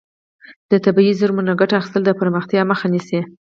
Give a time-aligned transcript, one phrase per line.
[0.71, 3.19] د طبیعي زیرمو نه ګټه اخیستل د پرمختیا مخه نیسي.